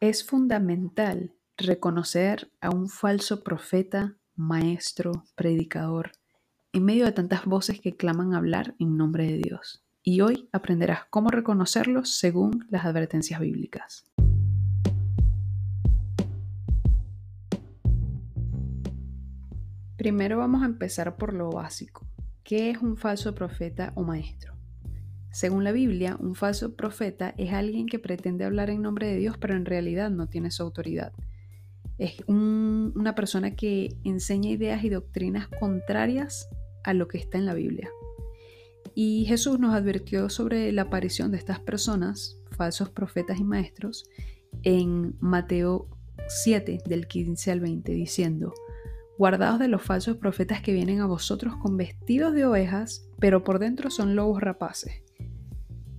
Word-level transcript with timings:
Es 0.00 0.24
fundamental 0.24 1.34
reconocer 1.56 2.52
a 2.60 2.70
un 2.70 2.88
falso 2.88 3.42
profeta, 3.42 4.16
maestro, 4.36 5.24
predicador, 5.34 6.12
en 6.72 6.84
medio 6.84 7.04
de 7.04 7.10
tantas 7.10 7.46
voces 7.46 7.80
que 7.80 7.96
claman 7.96 8.32
hablar 8.32 8.76
en 8.78 8.96
nombre 8.96 9.26
de 9.26 9.38
Dios. 9.38 9.84
Y 10.04 10.20
hoy 10.20 10.48
aprenderás 10.52 11.06
cómo 11.10 11.30
reconocerlos 11.30 12.14
según 12.14 12.64
las 12.70 12.84
advertencias 12.84 13.40
bíblicas. 13.40 14.04
Primero 19.96 20.38
vamos 20.38 20.62
a 20.62 20.66
empezar 20.66 21.16
por 21.16 21.34
lo 21.34 21.50
básico. 21.50 22.06
¿Qué 22.44 22.70
es 22.70 22.78
un 22.78 22.96
falso 22.96 23.34
profeta 23.34 23.92
o 23.96 24.04
maestro? 24.04 24.57
Según 25.30 25.64
la 25.64 25.72
Biblia, 25.72 26.16
un 26.20 26.34
falso 26.34 26.74
profeta 26.74 27.34
es 27.36 27.52
alguien 27.52 27.86
que 27.86 27.98
pretende 27.98 28.44
hablar 28.44 28.70
en 28.70 28.82
nombre 28.82 29.06
de 29.06 29.16
Dios, 29.16 29.36
pero 29.38 29.54
en 29.54 29.66
realidad 29.66 30.10
no 30.10 30.28
tiene 30.28 30.50
su 30.50 30.62
autoridad. 30.62 31.12
Es 31.98 32.22
una 32.28 33.14
persona 33.14 33.54
que 33.56 33.96
enseña 34.04 34.50
ideas 34.50 34.84
y 34.84 34.88
doctrinas 34.88 35.48
contrarias 35.48 36.48
a 36.84 36.94
lo 36.94 37.08
que 37.08 37.18
está 37.18 37.38
en 37.38 37.46
la 37.46 37.54
Biblia. 37.54 37.90
Y 38.94 39.26
Jesús 39.26 39.58
nos 39.58 39.74
advirtió 39.74 40.30
sobre 40.30 40.72
la 40.72 40.82
aparición 40.82 41.30
de 41.30 41.38
estas 41.38 41.60
personas, 41.60 42.40
falsos 42.52 42.88
profetas 42.88 43.38
y 43.38 43.44
maestros, 43.44 44.04
en 44.62 45.16
Mateo 45.20 45.88
7, 46.28 46.78
del 46.86 47.06
15 47.06 47.50
al 47.52 47.60
20, 47.60 47.92
diciendo, 47.92 48.54
Guardaos 49.18 49.58
de 49.58 49.68
los 49.68 49.82
falsos 49.82 50.16
profetas 50.16 50.62
que 50.62 50.72
vienen 50.72 51.00
a 51.00 51.06
vosotros 51.06 51.56
con 51.56 51.76
vestidos 51.76 52.34
de 52.34 52.46
ovejas, 52.46 53.08
pero 53.18 53.42
por 53.42 53.58
dentro 53.58 53.90
son 53.90 54.14
lobos 54.14 54.40
rapaces. 54.40 55.02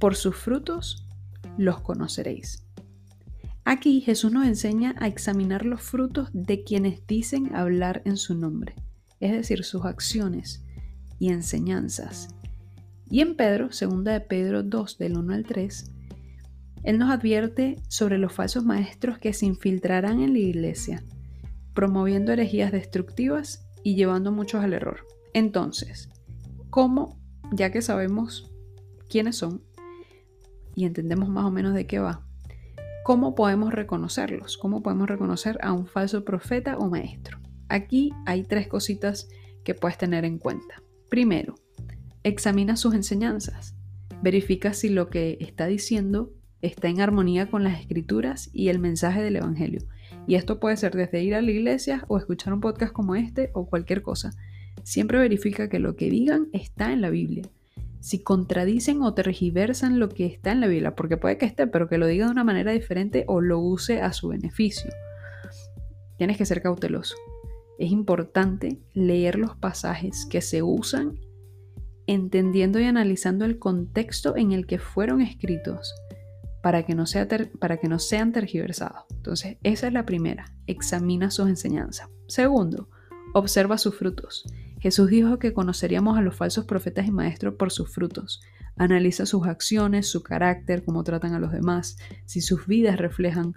Por 0.00 0.16
sus 0.16 0.34
frutos 0.34 1.06
los 1.58 1.82
conoceréis. 1.82 2.66
Aquí 3.64 4.00
Jesús 4.00 4.32
nos 4.32 4.46
enseña 4.46 4.94
a 4.98 5.06
examinar 5.06 5.66
los 5.66 5.82
frutos 5.82 6.30
de 6.32 6.64
quienes 6.64 7.06
dicen 7.06 7.54
hablar 7.54 8.00
en 8.06 8.16
su 8.16 8.34
nombre, 8.34 8.74
es 9.20 9.32
decir, 9.32 9.62
sus 9.62 9.84
acciones 9.84 10.64
y 11.18 11.28
enseñanzas. 11.28 12.34
Y 13.10 13.20
en 13.20 13.36
Pedro, 13.36 13.72
segunda 13.72 14.12
de 14.12 14.20
Pedro 14.20 14.62
2 14.62 14.96
del 14.96 15.18
1 15.18 15.34
al 15.34 15.44
3, 15.44 15.92
él 16.82 16.98
nos 16.98 17.10
advierte 17.10 17.76
sobre 17.88 18.16
los 18.16 18.32
falsos 18.32 18.64
maestros 18.64 19.18
que 19.18 19.34
se 19.34 19.44
infiltrarán 19.44 20.22
en 20.22 20.32
la 20.32 20.38
iglesia, 20.38 21.04
promoviendo 21.74 22.32
herejías 22.32 22.72
destructivas 22.72 23.66
y 23.84 23.96
llevando 23.96 24.32
muchos 24.32 24.64
al 24.64 24.72
error. 24.72 25.06
Entonces, 25.34 26.08
¿cómo, 26.70 27.20
ya 27.52 27.70
que 27.70 27.82
sabemos 27.82 28.50
quiénes 29.10 29.36
son, 29.36 29.62
y 30.74 30.84
entendemos 30.84 31.28
más 31.28 31.44
o 31.44 31.50
menos 31.50 31.74
de 31.74 31.86
qué 31.86 31.98
va, 31.98 32.24
¿cómo 33.04 33.34
podemos 33.34 33.72
reconocerlos? 33.72 34.56
¿Cómo 34.58 34.82
podemos 34.82 35.08
reconocer 35.08 35.58
a 35.62 35.72
un 35.72 35.86
falso 35.86 36.24
profeta 36.24 36.78
o 36.78 36.88
maestro? 36.88 37.38
Aquí 37.68 38.12
hay 38.26 38.42
tres 38.42 38.68
cositas 38.68 39.28
que 39.64 39.74
puedes 39.74 39.98
tener 39.98 40.24
en 40.24 40.38
cuenta. 40.38 40.82
Primero, 41.08 41.54
examina 42.22 42.76
sus 42.76 42.94
enseñanzas. 42.94 43.74
Verifica 44.22 44.72
si 44.74 44.88
lo 44.88 45.08
que 45.08 45.38
está 45.40 45.66
diciendo 45.66 46.32
está 46.62 46.88
en 46.88 47.00
armonía 47.00 47.50
con 47.50 47.64
las 47.64 47.80
escrituras 47.80 48.50
y 48.52 48.68
el 48.68 48.78
mensaje 48.78 49.22
del 49.22 49.36
Evangelio. 49.36 49.82
Y 50.26 50.34
esto 50.34 50.60
puede 50.60 50.76
ser 50.76 50.94
desde 50.94 51.22
ir 51.22 51.34
a 51.34 51.42
la 51.42 51.50
iglesia 51.50 52.04
o 52.08 52.18
escuchar 52.18 52.52
un 52.52 52.60
podcast 52.60 52.92
como 52.92 53.14
este 53.14 53.50
o 53.54 53.66
cualquier 53.66 54.02
cosa. 54.02 54.32
Siempre 54.82 55.18
verifica 55.18 55.68
que 55.68 55.78
lo 55.78 55.96
que 55.96 56.10
digan 56.10 56.48
está 56.52 56.92
en 56.92 57.00
la 57.00 57.10
Biblia 57.10 57.44
si 58.00 58.22
contradicen 58.22 59.02
o 59.02 59.14
tergiversan 59.14 59.98
lo 59.98 60.08
que 60.08 60.26
está 60.26 60.52
en 60.52 60.60
la 60.60 60.66
Biblia, 60.66 60.94
porque 60.94 61.16
puede 61.16 61.38
que 61.38 61.46
esté, 61.46 61.66
pero 61.66 61.88
que 61.88 61.98
lo 61.98 62.06
diga 62.06 62.26
de 62.26 62.32
una 62.32 62.44
manera 62.44 62.72
diferente 62.72 63.24
o 63.28 63.40
lo 63.40 63.58
use 63.58 64.00
a 64.00 64.12
su 64.12 64.28
beneficio. 64.28 64.90
Tienes 66.16 66.36
que 66.36 66.46
ser 66.46 66.62
cauteloso. 66.62 67.14
Es 67.78 67.90
importante 67.90 68.78
leer 68.92 69.38
los 69.38 69.56
pasajes 69.56 70.26
que 70.28 70.40
se 70.42 70.62
usan 70.62 71.18
entendiendo 72.06 72.80
y 72.80 72.84
analizando 72.84 73.44
el 73.44 73.58
contexto 73.58 74.36
en 74.36 74.52
el 74.52 74.66
que 74.66 74.78
fueron 74.78 75.20
escritos 75.20 75.94
para 76.62 76.84
que 76.84 76.94
no, 76.94 77.04
para 77.58 77.78
que 77.78 77.88
no 77.88 77.98
sean 77.98 78.32
tergiversados. 78.32 79.04
Entonces, 79.10 79.58
esa 79.62 79.86
es 79.86 79.92
la 79.92 80.04
primera. 80.04 80.52
Examina 80.66 81.30
sus 81.30 81.48
enseñanzas. 81.48 82.08
Segundo, 82.26 82.88
observa 83.32 83.78
sus 83.78 83.94
frutos. 83.96 84.44
Jesús 84.80 85.10
dijo 85.10 85.38
que 85.38 85.52
conoceríamos 85.52 86.16
a 86.16 86.22
los 86.22 86.34
falsos 86.34 86.64
profetas 86.64 87.06
y 87.06 87.10
maestros 87.10 87.54
por 87.54 87.70
sus 87.70 87.92
frutos. 87.92 88.40
Analiza 88.76 89.26
sus 89.26 89.46
acciones, 89.46 90.06
su 90.06 90.22
carácter, 90.22 90.84
cómo 90.84 91.04
tratan 91.04 91.34
a 91.34 91.38
los 91.38 91.52
demás, 91.52 91.98
si 92.24 92.40
sus 92.40 92.66
vidas 92.66 92.96
reflejan 92.96 93.54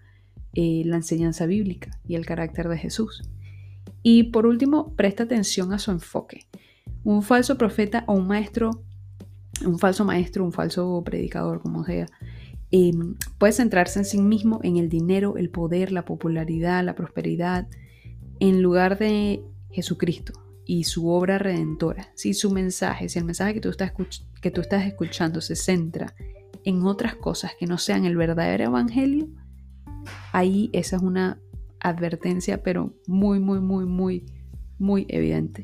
eh, 0.53 0.84
la 0.85 0.97
enseñanza 0.97 1.45
bíblica 1.45 1.91
y 2.06 2.16
el 2.16 2.25
carácter 2.25 2.67
de 2.67 2.78
Jesús. 2.78 3.23
Y 4.03 4.23
por 4.23 4.45
último, 4.45 4.94
presta 4.95 5.23
atención 5.23 5.72
a 5.72 5.79
su 5.79 5.91
enfoque. 5.91 6.45
Un 7.06 7.23
falso 7.23 7.57
profeta 7.57 8.03
o 8.07 8.13
un 8.13 8.28
maestro, 8.28 8.84
un 9.66 9.79
falso 9.79 10.03
maestro, 10.03 10.44
un 10.44 10.51
falso 10.51 11.01
predicador, 11.05 11.61
como 11.61 11.85
sea, 11.85 12.05
em, 12.72 13.16
puede 13.38 13.53
centrarse 13.53 14.00
en 14.00 14.05
sí 14.05 14.19
mismo, 14.22 14.59
en 14.61 14.75
el 14.75 14.90
dinero, 14.90 15.38
el 15.38 15.50
poder, 15.50 15.94
la 15.94 16.03
popularidad, 16.03 16.84
la 16.84 16.95
prosperidad, 16.95 17.67
en 18.41 18.61
lugar 18.61 19.00
de 19.00 19.41
Jesucristo, 19.72 20.34
y 20.66 20.85
su 20.85 21.09
obra 21.09 21.38
redentora, 21.38 22.09
si 22.16 22.34
su 22.34 22.51
mensaje, 22.51 23.09
si 23.09 23.19
el 23.19 23.25
mensaje 23.25 23.53
que 23.53 23.62
tú, 23.62 23.69
estás 23.69 23.91
que 24.41 24.51
tú 24.51 24.62
estás 24.62 24.85
escuchando 24.85 25.41
se 25.41 25.56
centra 25.56 26.13
en 26.63 26.84
otras 26.84 27.16
cosas 27.16 27.51
que 27.59 27.66
no 27.66 27.78
sean 27.78 28.06
el 28.06 28.16
verdadero 28.16 28.66
evangelio, 28.66 29.28
ahí 30.31 30.69
esa 30.73 30.96
es 30.96 31.02
una 31.02 31.40
advertencia, 31.79 32.63
pero 32.63 32.94
muy, 33.07 33.40
muy, 33.40 33.59
muy, 33.59 33.85
muy, 33.85 34.25
muy 34.79 35.06
evidente. 35.09 35.63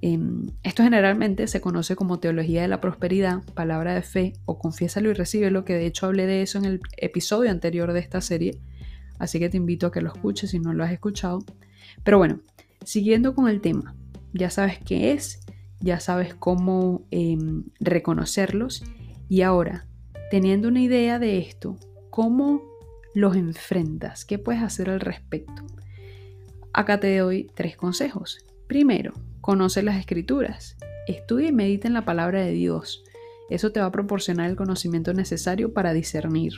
Em, 0.00 0.48
esto 0.62 0.82
generalmente 0.82 1.46
se 1.46 1.60
conoce 1.60 1.96
como 1.96 2.20
teología 2.20 2.62
de 2.62 2.68
la 2.68 2.80
prosperidad, 2.80 3.42
palabra 3.54 3.94
de 3.94 4.02
fe 4.02 4.34
o 4.44 4.58
confiésalo 4.58 5.10
y 5.10 5.14
recibe 5.14 5.50
lo 5.50 5.64
que 5.64 5.74
de 5.74 5.86
hecho 5.86 6.06
hablé 6.06 6.26
de 6.26 6.42
eso 6.42 6.58
en 6.58 6.66
el 6.66 6.80
episodio 6.98 7.50
anterior 7.50 7.92
de 7.92 8.00
esta 8.00 8.20
serie, 8.20 8.58
así 9.18 9.38
que 9.38 9.48
te 9.48 9.56
invito 9.56 9.86
a 9.86 9.92
que 9.92 10.02
lo 10.02 10.12
escuches 10.12 10.50
si 10.50 10.58
no 10.58 10.74
lo 10.74 10.84
has 10.84 10.92
escuchado. 10.92 11.38
Pero 12.02 12.18
bueno, 12.18 12.40
siguiendo 12.84 13.34
con 13.34 13.48
el 13.48 13.60
tema, 13.60 13.94
ya 14.34 14.50
sabes 14.50 14.78
qué 14.84 15.12
es, 15.12 15.40
ya 15.80 16.00
sabes 16.00 16.34
cómo 16.34 17.06
em, 17.10 17.64
reconocerlos 17.80 18.84
y 19.28 19.42
ahora, 19.42 19.86
teniendo 20.30 20.68
una 20.68 20.82
idea 20.82 21.18
de 21.18 21.38
esto, 21.38 21.76
¿cómo 22.10 22.62
los 23.14 23.36
enfrentas? 23.36 24.24
¿Qué 24.24 24.38
puedes 24.38 24.62
hacer 24.62 24.90
al 24.90 25.00
respecto? 25.00 25.64
Acá 26.72 26.98
te 26.98 27.16
doy 27.16 27.50
tres 27.54 27.76
consejos. 27.76 28.44
Primero, 28.66 29.12
conoce 29.40 29.82
las 29.82 29.96
escrituras. 29.96 30.76
Estudia 31.06 31.48
y 31.48 31.52
medita 31.52 31.86
en 31.86 31.94
la 31.94 32.04
palabra 32.04 32.40
de 32.40 32.50
Dios. 32.50 33.04
Eso 33.48 33.70
te 33.70 33.80
va 33.80 33.86
a 33.86 33.92
proporcionar 33.92 34.50
el 34.50 34.56
conocimiento 34.56 35.14
necesario 35.14 35.72
para 35.72 35.92
discernir 35.92 36.54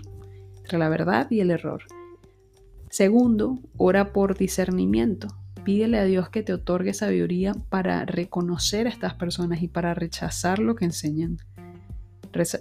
entre 0.59 0.79
la 0.79 0.89
verdad 0.89 1.31
y 1.31 1.41
el 1.41 1.51
error. 1.51 1.83
Segundo, 2.89 3.59
ora 3.77 4.13
por 4.13 4.39
discernimiento 4.39 5.37
pídele 5.67 5.99
a 5.99 6.05
Dios 6.05 6.29
que 6.29 6.45
te 6.45 6.53
otorgue 6.53 6.95
sabiduría 6.95 7.53
para 7.69 8.05
reconocer 8.05 8.87
a 8.87 8.91
estas 8.91 9.15
personas 9.15 9.63
y 9.63 9.67
para 9.67 9.95
rechazar 9.95 10.61
lo 10.61 10.77
que 10.77 10.85
enseñan, 10.85 11.39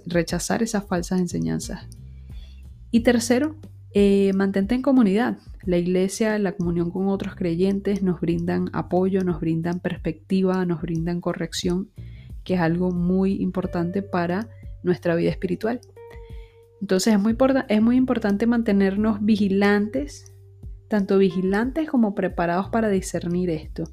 rechazar 0.06 0.64
esas 0.64 0.88
falsas 0.88 1.20
enseñanzas. 1.20 1.86
Y 2.90 3.00
tercero, 3.00 3.54
eh, 3.94 4.32
mantente 4.34 4.74
en 4.74 4.82
comunidad. 4.82 5.38
La 5.64 5.76
iglesia, 5.76 6.36
la 6.40 6.56
comunión 6.56 6.90
con 6.90 7.06
otros 7.06 7.36
creyentes 7.36 8.02
nos 8.02 8.20
brindan 8.20 8.70
apoyo, 8.72 9.22
nos 9.22 9.38
brindan 9.38 9.78
perspectiva, 9.78 10.66
nos 10.66 10.82
brindan 10.82 11.20
corrección, 11.20 11.88
que 12.42 12.54
es 12.54 12.60
algo 12.60 12.90
muy 12.90 13.34
importante 13.34 14.02
para 14.02 14.48
nuestra 14.82 15.14
vida 15.14 15.30
espiritual. 15.30 15.80
Entonces 16.80 17.14
es 17.14 17.20
muy, 17.20 17.36
es 17.68 17.82
muy 17.82 17.94
importante 17.94 18.48
mantenernos 18.48 19.24
vigilantes 19.24 20.35
tanto 20.88 21.18
vigilantes 21.18 21.88
como 21.88 22.14
preparados 22.14 22.68
para 22.68 22.88
discernir 22.88 23.50
esto. 23.50 23.84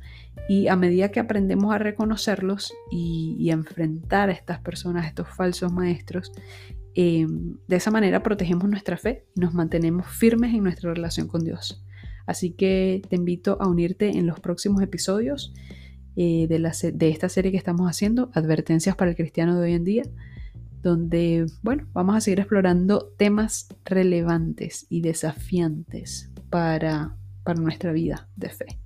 Y 0.48 0.68
a 0.68 0.76
medida 0.76 1.10
que 1.10 1.20
aprendemos 1.20 1.74
a 1.74 1.78
reconocerlos 1.78 2.74
y, 2.92 3.50
a 3.50 3.54
enfrentar 3.54 4.30
a 4.30 4.34
estas 4.34 4.60
personas, 4.60 5.06
a 5.06 5.08
estos 5.08 5.28
falsos 5.30 5.72
maestros, 5.72 6.32
eh, 6.96 7.26
de 7.68 7.76
esa 7.76 7.92
manera 7.92 8.22
protegemos 8.22 8.70
nuestra 8.70 8.98
fe 8.98 9.26
y 9.36 9.40
nos 9.40 9.54
mantenemos 9.54 10.08
firmes 10.08 10.54
en 10.54 10.64
nuestra 10.64 10.94
relación 10.94 11.28
con 11.28 11.44
Dios. 11.44 11.84
Así 12.26 12.52
que 12.52 13.02
te 13.10 13.16
invito 13.16 13.58
a 13.60 13.68
unirte 13.68 14.10
en 14.10 14.28
los 14.28 14.40
próximos 14.40 14.82
episodios 14.82 15.54
eh, 16.16 16.48
de, 16.48 16.92
de 16.94 17.10
esta 17.10 17.30
serie 17.30 17.52
que 17.52 17.58
estamos 17.58 17.90
haciendo, 17.90 18.30
Advertencias 18.34 18.96
para 18.96 19.12
el 19.12 19.18
Cristiano 19.18 19.60
de 19.60 19.66
hoy 19.66 19.74
en 19.74 19.84
día, 19.84 20.04
donde, 20.84 21.46
bueno, 21.64 21.88
vamos 21.94 22.16
a 22.16 22.22
seguir 22.22 22.42
explorando 22.42 23.14
temas 23.18 23.70
relevantes 23.86 24.86
y 24.90 25.02
desafiantes 25.02 26.33
para, 26.54 27.18
para 27.44 27.60
nuestra 27.60 27.92
vida 27.92 28.30
de 28.36 28.50
fe. 28.50 28.80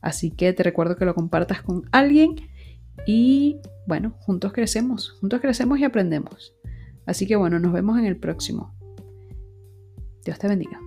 Así 0.00 0.32
que 0.32 0.52
te 0.52 0.64
recuerdo 0.64 0.96
que 0.96 1.04
lo 1.04 1.14
compartas 1.14 1.62
con 1.62 1.88
alguien 1.92 2.34
y 3.06 3.60
bueno, 3.86 4.16
juntos 4.18 4.52
crecemos, 4.52 5.12
juntos 5.20 5.40
crecemos 5.40 5.78
y 5.78 5.84
aprendemos. 5.84 6.56
Así 7.06 7.28
que 7.28 7.36
bueno, 7.36 7.60
nos 7.60 7.72
vemos 7.72 8.00
en 8.00 8.06
el 8.06 8.16
próximo. 8.16 8.74
Dios 10.24 10.40
te 10.40 10.48
bendiga. 10.48 10.83